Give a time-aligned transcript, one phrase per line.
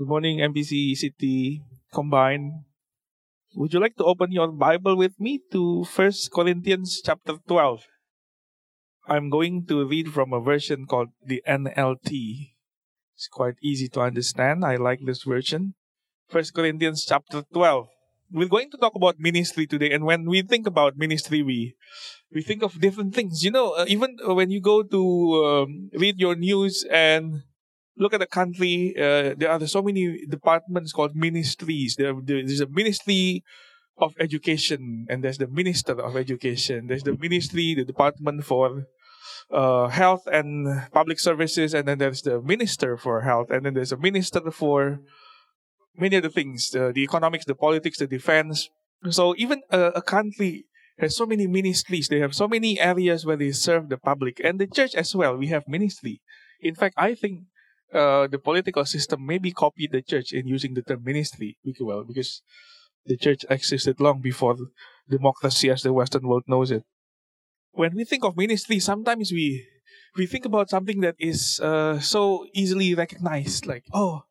[0.00, 1.60] Good morning, MPC City
[1.92, 2.64] Combined.
[3.54, 7.84] Would you like to open your Bible with me to First Corinthians chapter 12?
[9.06, 12.56] I'm going to read from a version called the NLT.
[13.14, 14.64] It's quite easy to understand.
[14.64, 15.74] I like this version.
[16.30, 17.88] First Corinthians chapter 12.
[18.32, 21.76] We're going to talk about ministry today, and when we think about ministry, we
[22.32, 23.44] we think of different things.
[23.44, 25.00] You know, uh, even when you go to
[25.44, 27.42] um, read your news and
[28.00, 31.96] look at the country, uh, there are so many departments called ministries.
[31.96, 33.44] There, there's a ministry
[33.98, 36.86] of education, and there's the minister of education.
[36.88, 38.86] There's the ministry, the department for
[39.52, 43.92] uh, health and public services, and then there's the minister for health, and then there's
[43.92, 45.00] a minister for
[45.96, 48.68] many other things: the, the economics, the politics, the defense.
[49.10, 50.64] So even a, a country
[50.98, 52.08] has so many ministries.
[52.08, 55.36] They have so many areas where they serve the public, and the church as well.
[55.36, 56.22] We have ministry.
[56.60, 57.44] In fact, I think
[57.92, 62.42] uh, the political system maybe copied the church in using the term ministry well because
[63.06, 64.56] the church existed long before
[65.08, 66.84] democracy as the Western world knows it.
[67.72, 69.66] When we think of ministry, sometimes we
[70.16, 74.22] we think about something that is uh, so easily recognized, like oh,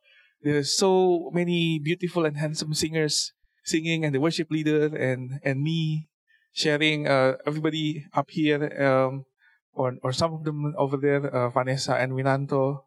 [0.41, 3.33] there's so many beautiful and handsome singers
[3.63, 6.07] singing, and the worship leader, and and me
[6.51, 7.07] sharing.
[7.07, 9.25] Uh, everybody up here, um,
[9.73, 12.83] or or some of them over there, uh, Vanessa and Winanto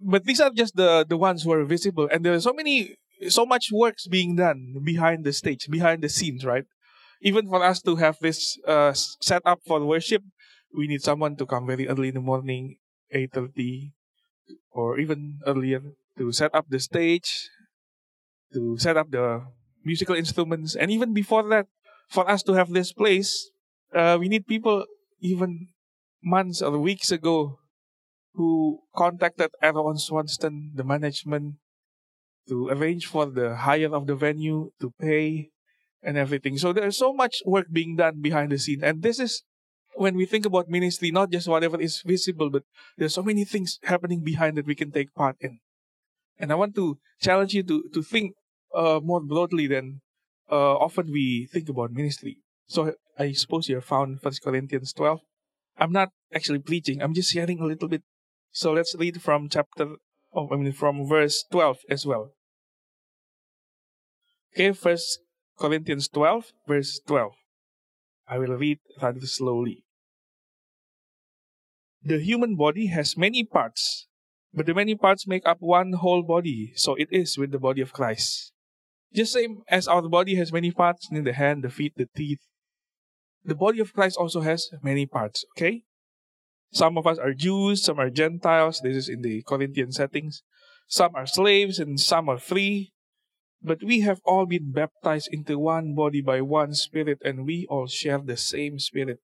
[0.00, 2.96] but these are just the the ones who are visible and there are so many
[3.28, 6.64] so much works being done behind the stage behind the scenes right?
[7.20, 10.22] Even for us to have this uh, set up for worship
[10.74, 12.76] we need someone to come very early in the morning
[13.12, 13.92] 8.30
[14.70, 15.82] or even earlier
[16.18, 17.50] to set up the stage
[18.52, 19.44] to set up the
[19.84, 21.66] musical instruments and even before that
[22.08, 23.50] for us to have this place
[23.94, 24.84] uh, we need people
[25.20, 25.68] even
[26.22, 27.58] months or weeks ago
[28.38, 31.56] who contacted Aaron Swanston, the management,
[32.48, 35.50] to arrange for the hire of the venue, to pay,
[36.02, 36.56] and everything.
[36.56, 38.84] So there's so much work being done behind the scene.
[38.84, 39.42] And this is
[39.96, 42.62] when we think about ministry, not just whatever is visible, but
[42.96, 45.58] there's so many things happening behind that we can take part in.
[46.38, 48.34] And I want to challenge you to, to think
[48.72, 50.00] uh, more broadly than
[50.48, 52.38] uh, often we think about ministry.
[52.68, 55.18] So I suppose you have found First Corinthians 12.
[55.76, 57.02] I'm not actually preaching.
[57.02, 58.02] I'm just sharing a little bit
[58.50, 59.96] so let's read from chapter,
[60.34, 62.32] oh, I mean, from verse 12 as well.
[64.54, 65.20] Okay, First
[65.58, 67.32] Corinthians 12, verse 12.
[68.28, 69.84] I will read rather slowly.
[72.02, 74.06] The human body has many parts,
[74.52, 76.72] but the many parts make up one whole body.
[76.76, 78.52] So it is with the body of Christ.
[79.14, 82.40] Just same as our body has many parts, in the hand, the feet, the teeth,
[83.44, 85.44] the body of Christ also has many parts.
[85.56, 85.84] Okay?
[86.72, 88.80] Some of us are Jews, some are Gentiles.
[88.82, 90.42] This is in the Corinthian settings.
[90.86, 92.92] Some are slaves and some are free.
[93.62, 97.88] But we have all been baptized into one body by one Spirit, and we all
[97.88, 99.18] share the same Spirit.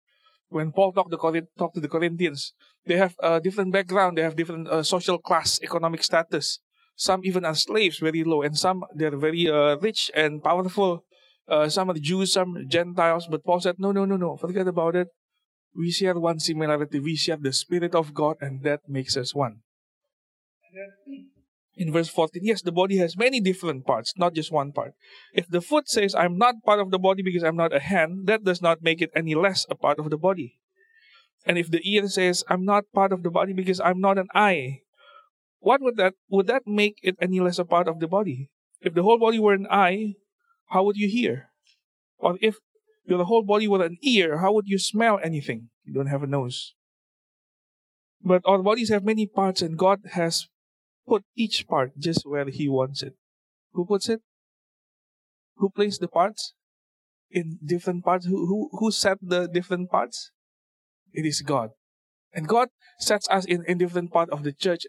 [0.49, 2.53] When Paul talked to, the Corinthians,
[2.85, 6.59] they have a different background, they have different uh, social class, economic status.
[6.97, 11.05] Some even are slaves, very low, and some they're very uh, rich and powerful.
[11.47, 13.29] Uh, some are Jews, some Gentiles.
[13.31, 15.09] But Paul said, no, no, no, no, forget about it
[15.77, 17.01] we share one similarity.
[17.01, 19.61] We share the Spirit of God, and that makes us one.
[21.77, 24.93] In verse 14, yes, the body has many different parts, not just one part.
[25.33, 28.27] If the foot says, I'm not part of the body because I'm not a hand,
[28.27, 30.61] that does not make it any less a part of the body.
[31.45, 34.29] And if the ear says, I'm not part of the body because I'm not an
[34.35, 34.83] eye,
[35.59, 38.51] what would that would that make it any less a part of the body?
[38.81, 40.15] If the whole body were an eye,
[40.69, 41.49] how would you hear?
[42.19, 42.57] Or if
[43.07, 45.69] your whole body with an ear, how would you smell anything?
[45.85, 46.75] You don't have a nose.
[48.23, 50.47] But our bodies have many parts, and God has
[51.07, 53.15] put each part just where He wants it.
[53.73, 54.21] Who puts it?
[55.57, 56.55] Who placed the parts
[57.31, 58.27] in different parts?
[58.27, 60.31] Who who who set the different parts?
[61.13, 61.71] It is God,
[62.33, 64.87] and God sets us in in different part of the church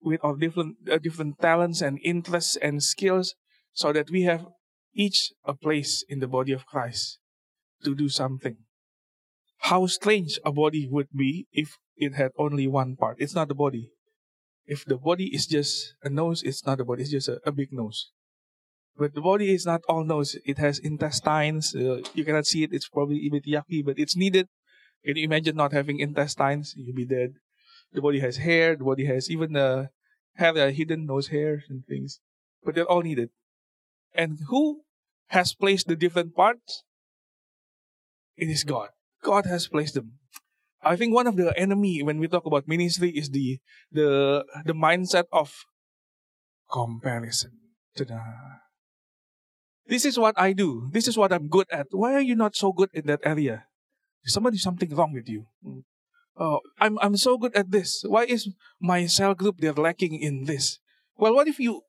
[0.00, 3.34] with our different uh, different talents and interests and skills,
[3.72, 4.46] so that we have
[4.94, 7.18] each a place in the body of Christ
[7.84, 8.56] to do something.
[9.62, 13.16] How strange a body would be if it had only one part.
[13.18, 13.90] It's not the body.
[14.66, 17.52] If the body is just a nose, it's not the body, it's just a, a
[17.52, 18.10] big nose.
[18.96, 20.36] But the body is not all nose.
[20.44, 21.74] It has intestines.
[21.74, 22.72] Uh, you cannot see it.
[22.72, 24.48] It's probably a bit yucky, but it's needed.
[25.04, 26.74] Can you imagine not having intestines?
[26.76, 27.34] You'll be dead.
[27.92, 28.76] The body has hair.
[28.76, 29.86] The body has even uh,
[30.34, 32.20] have a hidden nose hairs and things.
[32.64, 33.30] But they're all needed.
[34.14, 34.82] And who
[35.28, 36.82] has placed the different parts?
[38.38, 38.94] It is God.
[39.22, 40.22] God has placed them.
[40.78, 43.58] I think one of the enemy when we talk about ministry is the
[43.90, 45.66] the the mindset of
[46.70, 47.58] comparison.
[47.98, 48.62] Ta-da.
[49.90, 50.86] This is what I do.
[50.94, 51.90] This is what I'm good at.
[51.90, 53.66] Why are you not so good in that area?
[54.22, 55.50] Is somebody something wrong with you?
[56.38, 58.06] Oh, I'm I'm so good at this.
[58.06, 58.46] Why is
[58.78, 60.78] my cell group they're lacking in this?
[61.18, 61.82] Well, what if you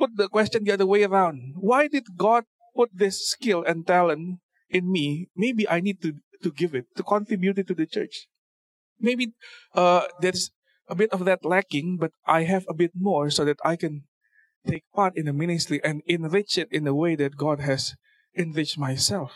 [0.00, 1.60] put the question the other way around?
[1.60, 4.40] Why did God put this skill and talent
[4.70, 5.28] in me?
[5.36, 8.26] Maybe I need to to give it to contribute it to the church.
[8.98, 9.32] Maybe
[9.74, 10.50] uh, there's
[10.88, 14.04] a bit of that lacking, but I have a bit more so that I can
[14.66, 17.94] take part in the ministry and enrich it in the way that God has
[18.36, 19.32] enriched myself.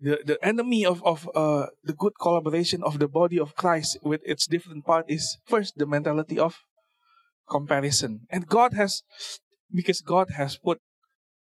[0.00, 4.20] The the enemy of of uh, the good collaboration of the body of Christ with
[4.24, 6.62] its different parts is first the mentality of
[7.48, 9.02] comparison, and God has
[9.72, 10.78] because God has put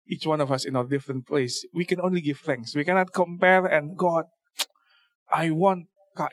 [0.08, 1.64] each one of us in a different place.
[1.74, 2.74] We can only give thanks.
[2.74, 4.24] We cannot compare and God,
[5.32, 5.86] I want
[6.16, 6.28] Ka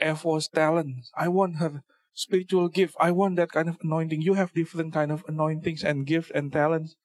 [0.53, 0.95] talent.
[1.17, 1.83] I want her
[2.13, 2.95] spiritual gift.
[2.99, 4.21] I want that kind of anointing.
[4.21, 6.95] You have different kind of anointings and gifts and talents.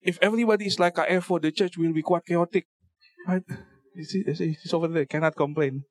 [0.00, 2.66] If everybody is like a for the church will be quite chaotic.
[3.26, 3.42] Right?
[4.02, 5.06] See, it's over there.
[5.06, 5.84] Cannot complain.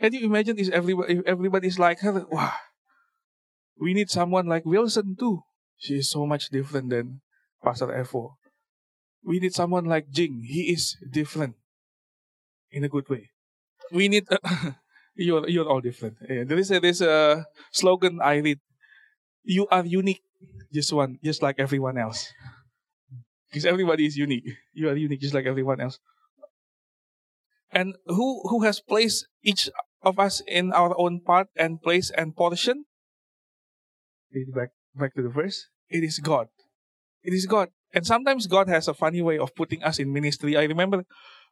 [0.00, 2.24] Can you imagine if everybody, if everybody is like her?
[2.30, 2.52] Wow.
[3.80, 5.42] We need someone like Wilson too.
[5.76, 7.20] She is so much different than
[7.62, 8.34] Pastor Efo.
[9.28, 10.40] We need someone like Jing.
[10.40, 11.52] He is different
[12.72, 13.28] in a good way.
[13.92, 14.24] We need.
[14.24, 14.40] Uh,
[15.14, 16.16] you're you're all different.
[16.24, 18.56] Yeah, there is a there's a slogan I read.
[19.44, 20.24] You are unique,
[20.72, 22.32] just one, just like everyone else.
[23.52, 24.48] Because everybody is unique.
[24.72, 26.00] You are unique, just like everyone else.
[27.68, 29.68] And who who has placed each
[30.00, 32.88] of us in our own part and place and portion?
[34.56, 35.68] Back back to the verse.
[35.92, 36.48] It is God.
[37.20, 37.68] It is God.
[37.92, 40.56] And sometimes God has a funny way of putting us in ministry.
[40.56, 41.04] I remember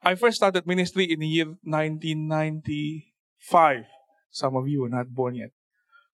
[0.02, 3.84] I first started ministry in the year 1995.
[4.30, 5.50] Some of you were not born yet.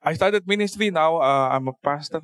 [0.02, 1.16] I started ministry now.
[1.16, 2.22] Uh, I'm a pastor.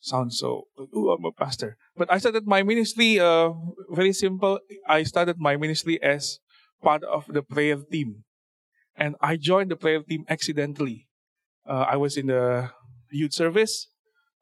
[0.00, 1.76] Sounds so, ooh, I'm a pastor.
[1.96, 3.50] But I started my ministry, uh,
[3.88, 4.60] very simple.
[4.86, 6.40] I started my ministry as
[6.82, 8.24] part of the prayer team.
[8.94, 11.08] And I joined the prayer team accidentally.
[11.66, 12.70] Uh, I was in the
[13.10, 13.88] youth service.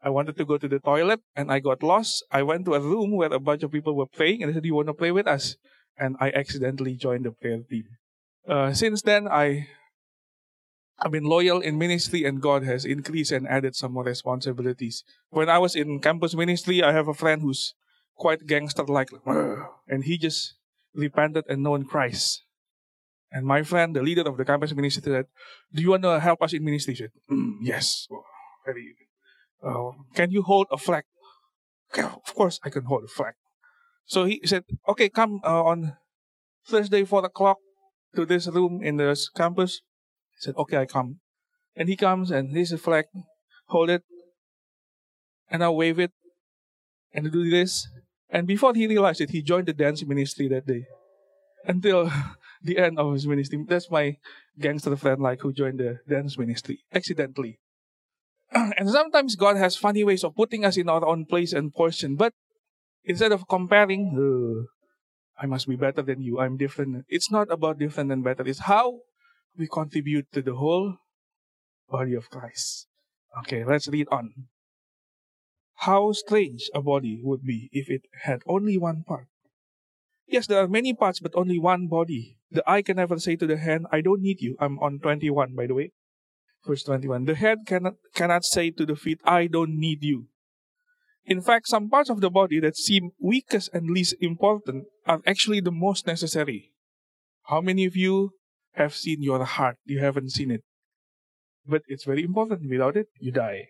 [0.03, 2.25] I wanted to go to the toilet and I got lost.
[2.31, 4.63] I went to a room where a bunch of people were playing and they said,
[4.63, 5.57] Do you want to play with us?
[5.97, 7.85] And I accidentally joined the prayer team.
[8.49, 9.69] Uh, since then, I
[10.99, 15.05] I've been loyal in ministry and God has increased and added some more responsibilities.
[15.31, 17.75] When I was in campus ministry, I have a friend who's
[18.17, 20.55] quite gangster like, and he just
[20.95, 22.43] repented and known Christ.
[23.33, 25.27] And my friend, the leader of the campus ministry, said,
[25.73, 26.95] Do you want to help us in ministry?
[26.95, 28.07] Said, mm, Yes.
[28.67, 28.95] Very
[29.63, 31.05] uh, Can you hold a flag?
[31.93, 33.35] Okay, of course, I can hold a flag.
[34.07, 35.97] So he said, Okay, come uh, on
[36.67, 37.59] Thursday, 4 o'clock
[38.15, 39.83] to this room in the campus
[40.33, 41.21] He said, Okay, I come.
[41.77, 43.07] And he comes and here's a flag,
[43.69, 44.03] hold it,
[45.51, 46.13] and I wave it,
[47.15, 47.89] and do this.
[48.29, 50.87] And before he realized it, he joined the dance ministry that day.
[51.65, 52.11] Until
[52.63, 53.65] the end of his ministry.
[53.69, 54.17] That's my
[54.59, 57.59] gangster friend like who joined the dance ministry accidentally.
[58.79, 62.17] and sometimes God has funny ways of putting us in our own place and portion.
[62.17, 62.33] But
[63.05, 64.13] instead of comparing,
[65.41, 67.07] I must be better than you, I'm different.
[67.09, 68.47] It's not about different and better.
[68.47, 69.01] It's how
[69.57, 70.97] we contribute to the whole
[71.89, 72.89] body of Christ.
[73.41, 74.49] Okay, let's read on.
[75.77, 79.27] How strange a body would be if it had only one part.
[80.27, 82.39] Yes, there are many parts, but only one body.
[82.51, 84.57] The eye can never say to the hand, I don't need you.
[84.61, 85.93] I'm on 21, by the way.
[86.67, 87.25] Verse 21.
[87.25, 90.29] The head cannot, cannot say to the feet, I don't need you.
[91.25, 95.61] In fact, some parts of the body that seem weakest and least important are actually
[95.61, 96.73] the most necessary.
[97.45, 98.33] How many of you
[98.75, 99.77] have seen your heart.
[99.85, 100.63] You haven't seen it.
[101.67, 102.69] But it's very important.
[102.69, 103.69] Without it, you die.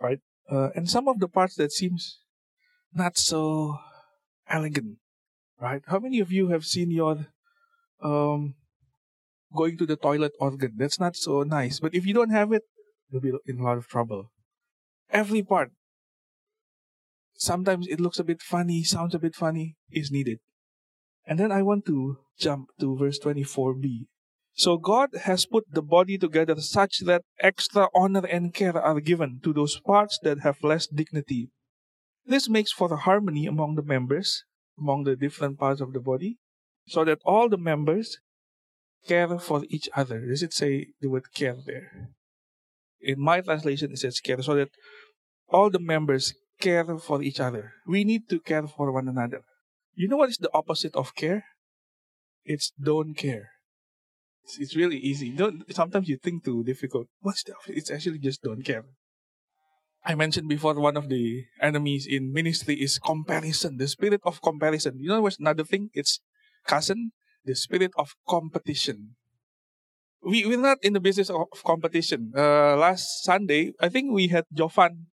[0.00, 0.20] Right?
[0.50, 2.20] Uh, and some of the parts that seems
[2.94, 3.78] not so
[4.48, 4.98] elegant.
[5.60, 5.82] Right?
[5.86, 7.26] How many of you have seen your
[8.02, 8.54] um,
[9.56, 10.74] going to the toilet organ?
[10.76, 11.80] That's not so nice.
[11.80, 12.62] But if you don't have it,
[13.10, 14.30] you'll be in a lot of trouble.
[15.10, 15.70] Every part.
[17.34, 20.38] Sometimes it looks a bit funny, sounds a bit funny, is needed.
[21.26, 24.06] And then I want to jump to verse 24b.
[24.54, 29.40] So God has put the body together such that extra honor and care are given
[29.44, 31.50] to those parts that have less dignity.
[32.24, 34.44] This makes for a harmony among the members,
[34.78, 36.38] among the different parts of the body,
[36.88, 38.18] so that all the members
[39.06, 40.20] care for each other.
[40.26, 42.10] Does it say the word care there?
[43.00, 44.70] In my translation, it says care, so that
[45.48, 47.72] all the members care for each other.
[47.86, 49.42] We need to care for one another.
[49.94, 51.44] You know what is the opposite of care?
[52.44, 53.50] It's don't care.
[54.44, 55.30] It's, it's really easy.
[55.30, 57.08] Don't sometimes you think too difficult.
[57.20, 57.76] What's the opposite?
[57.76, 58.84] It's actually just don't care.
[60.04, 64.98] I mentioned before one of the enemies in ministry is comparison, the spirit of comparison.
[65.00, 65.90] You know what's another thing?
[65.94, 66.20] It's
[66.64, 67.10] cousin,
[67.46, 69.16] the spirit of competition.
[70.22, 72.32] We, we're not in the business of competition.
[72.36, 75.06] Uh, last Sunday, I think we had Jovan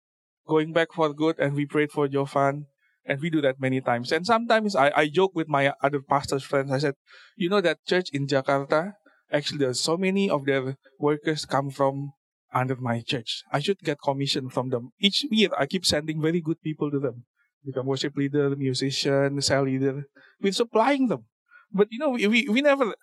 [0.48, 2.66] going back for good and we prayed for Jovan
[3.06, 4.12] and we do that many times.
[4.12, 6.72] And sometimes I, I joke with my other pastors friends.
[6.72, 6.96] I said,
[7.36, 8.94] you know that church in Jakarta,
[9.32, 12.14] actually there's so many of their workers come from
[12.54, 13.44] under my church.
[13.52, 14.92] I should get commission from them.
[15.00, 17.26] Each year I keep sending very good people to them.
[17.66, 20.06] Become worship leader, musician, cell leader.
[20.42, 21.26] We're supplying them.
[21.74, 22.94] But you know, we, we, we never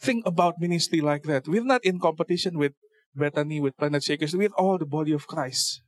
[0.00, 1.48] think about ministry like that.
[1.48, 2.72] We're not in competition with
[3.14, 5.82] Bethany, with Planet Shakers, with all the body of Christ.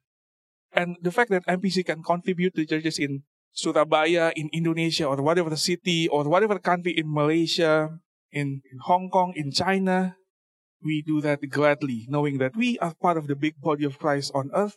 [0.72, 5.54] And the fact that MPC can contribute to churches in Surabaya, in Indonesia, or whatever
[5.56, 7.98] city, or whatever country in Malaysia,
[8.30, 10.16] in, in Hong Kong, in China,
[10.82, 14.32] we do that gladly, knowing that we are part of the big body of Christ
[14.34, 14.76] on earth.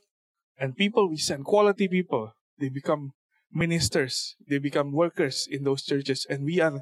[0.57, 3.13] And people we send, quality people, they become
[3.51, 6.25] ministers, they become workers in those churches.
[6.29, 6.81] And we are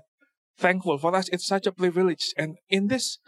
[0.57, 0.97] thankful.
[0.97, 2.33] For us, it's such a privilege.
[2.37, 3.19] And in this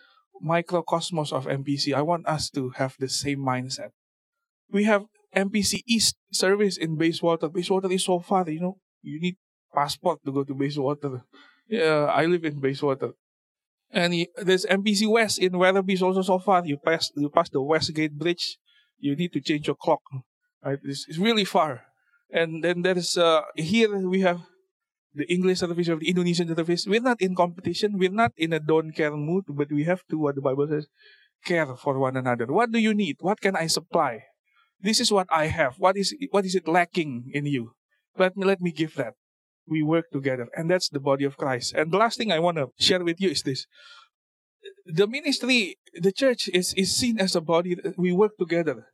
[0.43, 3.89] microcosmos of MPC, I want us to have the same mindset.
[4.71, 7.49] We have MPC East service in Bayswater.
[7.49, 9.35] Bayswater is so far, you know, you need
[9.73, 11.23] passport to go to Bayswater.
[11.67, 13.11] Yeah, I live in Bayswater.
[13.91, 16.65] And he, there's MPC West in Werribee is also so far.
[16.65, 18.57] You pass you pass the Westgate Bridge,
[18.97, 20.01] you need to change your clock.
[20.65, 20.79] Right?
[20.83, 21.83] It's, it's really far.
[22.31, 24.41] And then there's uh, here we have
[25.13, 26.87] the English service of the Indonesian service.
[26.87, 27.97] We're not in competition.
[27.97, 30.87] We're not in a don't care mood, but we have to, what the Bible says,
[31.45, 32.47] care for one another.
[32.47, 33.17] What do you need?
[33.19, 34.23] What can I supply?
[34.81, 35.75] This is what I have.
[35.77, 37.71] What is what is it lacking in you?
[38.17, 39.13] Let me let me give that.
[39.65, 41.73] We work together, and that's the body of Christ.
[41.73, 43.65] And the last thing I want to share with you is this:
[44.85, 47.77] the ministry, the church is is seen as a body.
[47.95, 48.91] We work together.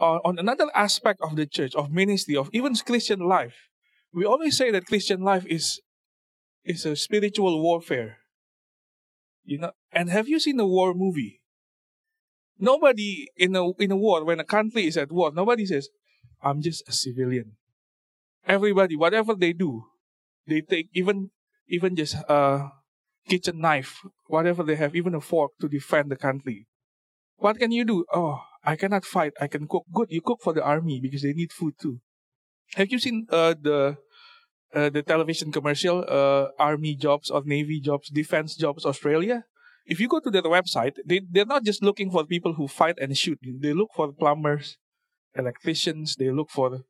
[0.00, 3.68] On another aspect of the church, of ministry, of even Christian life,
[4.12, 5.80] we always say that Christian life is
[6.64, 8.18] is a spiritual warfare.
[9.44, 11.40] You know, and have you seen a war movie?
[12.58, 15.88] Nobody in a in a war, when a country is at war, nobody says,
[16.42, 17.56] I'm just a civilian.
[18.46, 19.84] Everybody, whatever they do,
[20.46, 21.30] they take even
[21.68, 22.68] even just a
[23.28, 26.66] kitchen knife, whatever they have, even a fork to defend the country.
[27.36, 28.04] What can you do?
[28.12, 29.32] Oh, I cannot fight.
[29.40, 29.86] I can cook.
[29.92, 32.00] Good, you cook for the army because they need food too.
[32.74, 33.96] Have you seen uh, the
[34.74, 39.44] uh, the television commercial, uh, army jobs or navy jobs, defense jobs, Australia?
[39.90, 42.96] if you go to their website, they, they're not just looking for people who fight
[43.00, 43.38] and shoot.
[43.42, 44.78] They look for plumbers,
[45.34, 46.82] electricians, they look for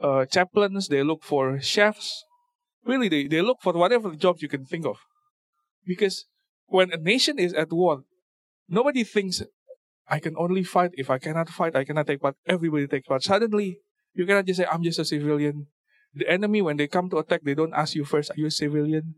[0.00, 2.24] uh, chaplains, they look for chefs.
[2.84, 4.96] Really, they, they look for whatever jobs you can think of.
[5.86, 6.26] Because
[6.66, 8.02] when a nation is at war,
[8.68, 9.42] nobody thinks,
[10.08, 10.90] I can only fight.
[10.94, 12.34] If I cannot fight, I cannot take part.
[12.46, 13.22] Everybody takes part.
[13.22, 13.78] Suddenly,
[14.14, 15.66] you cannot just say, I'm just a civilian.
[16.14, 18.50] The enemy, when they come to attack, they don't ask you first, are you a
[18.50, 19.14] civilian?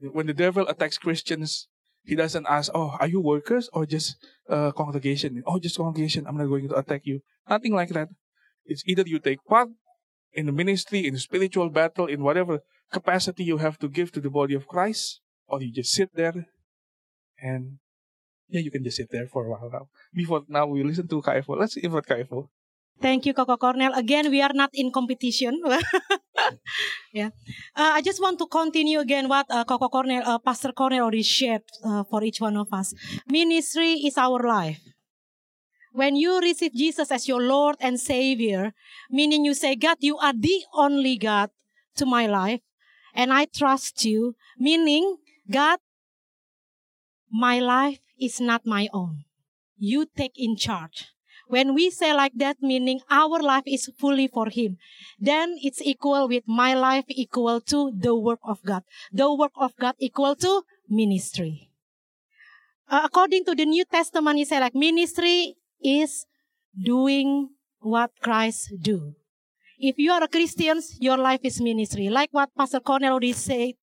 [0.00, 1.68] When the devil attacks Christians,
[2.02, 4.16] he doesn't ask, oh, are you workers or just
[4.48, 5.42] uh, congregation?
[5.46, 6.26] Oh, just congregation.
[6.26, 7.20] I'm not going to attack you.
[7.48, 8.08] Nothing like that.
[8.64, 9.68] It's either you take part
[10.32, 12.60] in the ministry, in the spiritual battle, in whatever
[12.92, 16.46] capacity you have to give to the body of Christ, or you just sit there
[17.38, 17.78] and
[18.48, 19.88] yeah, you can just sit there for a while now.
[20.12, 21.58] Before now, we listen to Kaifo.
[21.58, 22.48] Let's invite Kaifo.
[23.00, 23.94] Thank you, Koko Cornel.
[23.96, 25.56] Again, we are not in competition.
[27.12, 27.30] yeah.
[27.74, 31.22] Uh, I just want to continue again what uh, Koko Cornel, uh, Pastor Cornel already
[31.22, 32.92] shared uh, for each one of us.
[33.26, 34.80] Ministry is our life.
[35.92, 38.72] When you receive Jesus as your Lord and Savior,
[39.10, 41.50] meaning you say, God, you are the only God
[41.96, 42.60] to my life,
[43.14, 45.16] and I trust you, meaning,
[45.50, 45.80] God,
[47.32, 49.24] my life is not my own.
[49.78, 51.08] You take in charge.
[51.50, 54.78] When we say like that, meaning our life is fully for Him,
[55.18, 58.86] then it's equal with my life equal to the work of God.
[59.10, 61.74] The work of God equal to ministry.
[62.86, 66.26] Uh, according to the New Testament, he said like ministry is
[66.70, 69.14] doing what Christ do.
[69.78, 72.10] If you are a Christian, your life is ministry.
[72.10, 73.74] Like what Pastor Cornel already said,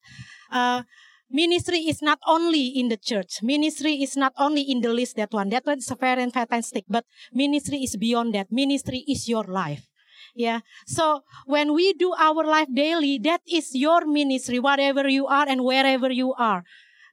[0.51, 0.83] uh,
[1.29, 3.41] ministry is not only in the church.
[3.41, 5.50] Ministry is not only in the list that one.
[5.50, 6.86] That one is very fantastic.
[6.88, 8.51] But ministry is beyond that.
[8.51, 9.88] Ministry is your life.
[10.36, 10.60] Yeah.
[10.86, 15.63] So when we do our life daily, that is your ministry, whatever you are and
[15.63, 16.63] wherever you are.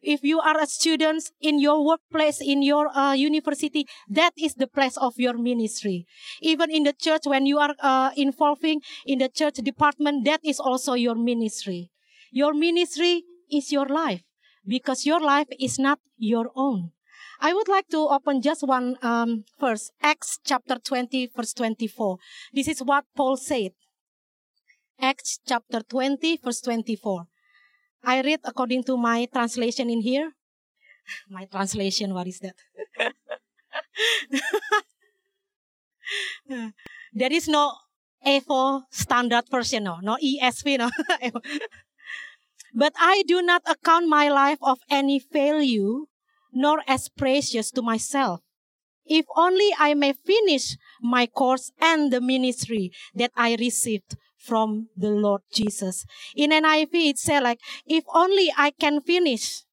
[0.02, 4.66] If you are a student in your workplace, in your uh, university, that is the
[4.66, 6.04] place of your ministry.
[6.42, 10.60] Even in the church, when you are uh, involving in the church department, that is
[10.60, 11.90] also your ministry.
[12.30, 14.22] Your ministry is your life
[14.66, 16.90] because your life is not your own.
[17.40, 22.18] I would like to open just one um, verse, Acts chapter 20, verse 24.
[22.52, 23.72] This is what Paul said.
[25.00, 27.26] Acts chapter 20, verse 24.
[28.04, 30.32] I read according to my translation in here.
[31.28, 32.54] My translation, what is that?
[37.12, 37.72] there is no
[38.26, 40.90] EVO standard version, no, no ESV, no.
[42.74, 46.06] but I do not account my life of any value,
[46.52, 48.40] nor as precious to myself.
[49.06, 55.10] If only I may finish my course and the ministry that I received from the
[55.10, 56.04] Lord Jesus.
[56.36, 59.64] In NIV, it said like, if only I can finish.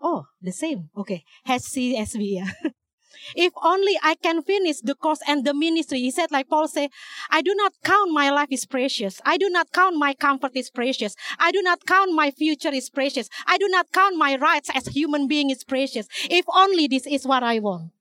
[0.00, 0.90] Oh, the same.
[0.96, 1.24] Okay.
[1.46, 2.50] HCSV, yeah.
[3.34, 6.00] if only I can finish the course and the ministry.
[6.00, 6.90] He said, like Paul said,
[7.30, 9.20] I do not count my life is precious.
[9.24, 11.14] I do not count my comfort is precious.
[11.38, 13.28] I do not count my future is precious.
[13.46, 16.08] I do not count my rights as human being is precious.
[16.30, 17.92] If only this is what I want.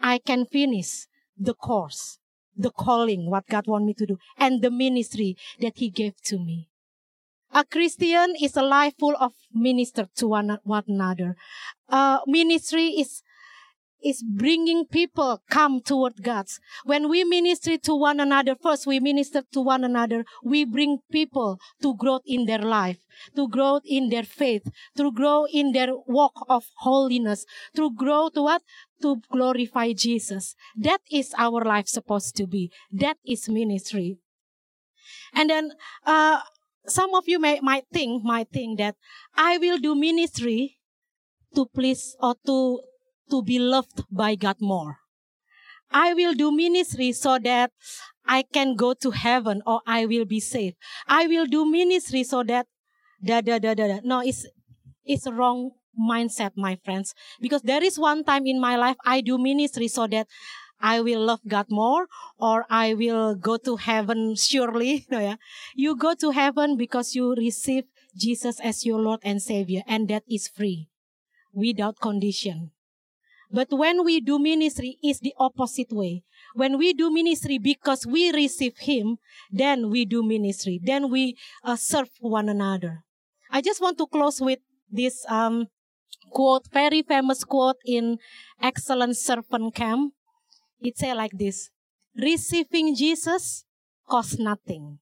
[0.00, 1.06] I can finish
[1.38, 2.18] the course
[2.56, 6.38] the calling, what God want me to do, and the ministry that He gave to
[6.38, 6.68] me.
[7.52, 11.36] A Christian is a life full of minister to one, one another.
[11.88, 13.22] Uh, ministry is
[14.04, 16.46] is bringing people come toward God.
[16.84, 21.58] When we minister to one another, first we minister to one another, we bring people
[21.82, 22.98] to growth in their life,
[23.34, 28.42] to growth in their faith, to grow in their walk of holiness, to grow to
[28.42, 28.62] what?
[29.02, 30.54] To glorify Jesus.
[30.76, 32.70] That is our life supposed to be.
[32.92, 34.18] That is ministry.
[35.32, 35.72] And then,
[36.06, 36.40] uh,
[36.86, 38.96] some of you may, might think, might think that
[39.34, 40.78] I will do ministry
[41.54, 42.80] to please or to
[43.30, 44.98] to be loved by God more.
[45.90, 47.70] I will do ministry so that
[48.26, 50.76] I can go to heaven or I will be saved.
[51.06, 52.66] I will do ministry so that
[53.24, 53.86] da da da da.
[53.88, 54.00] da.
[54.02, 54.46] No, it's
[55.04, 57.14] it's wrong mindset, my friends.
[57.40, 60.26] Because there is one time in my life I do ministry so that
[60.80, 65.06] I will love God more or I will go to heaven surely.
[65.10, 65.36] No, yeah.
[65.74, 67.84] You go to heaven because you receive
[68.16, 70.88] Jesus as your Lord and Savior and that is free
[71.52, 72.73] without condition.
[73.50, 76.22] But when we do ministry is the opposite way.
[76.54, 79.18] When we do ministry because we receive Him,
[79.50, 80.80] then we do ministry.
[80.82, 83.04] Then we uh, serve one another.
[83.50, 84.58] I just want to close with
[84.90, 85.66] this um,
[86.30, 88.18] quote, very famous quote in
[88.60, 90.12] Excellent Servant Camp.
[90.80, 91.70] It says like this,
[92.16, 93.64] receiving Jesus
[94.08, 94.98] costs nothing.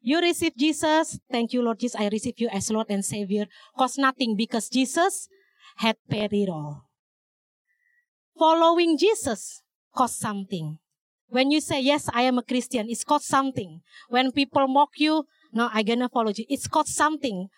[0.00, 3.98] You receive Jesus, thank you Lord Jesus, I receive you as Lord and Savior, cost
[3.98, 5.28] nothing because Jesus
[5.76, 6.87] had paid it all
[8.38, 9.62] following Jesus
[9.94, 10.78] costs something.
[11.28, 13.82] When you say, yes, I am a Christian, it costs something.
[14.08, 16.44] When people mock you, no, I'm gonna follow you.
[16.48, 17.48] It costs something.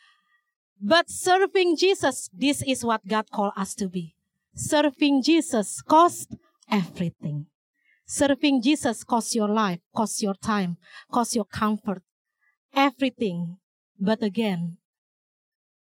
[0.81, 4.14] But serving Jesus, this is what God called us to be.
[4.55, 6.35] Serving Jesus costs
[6.71, 7.47] everything.
[8.07, 10.79] Serving Jesus costs your life, costs your time,
[11.12, 12.03] costs your comfort,
[12.75, 13.59] everything.
[14.01, 14.79] But again,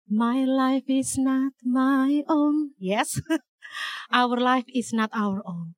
[0.09, 2.71] my life is not my own.
[2.79, 3.21] Yes.
[4.13, 5.75] Our life is not our own.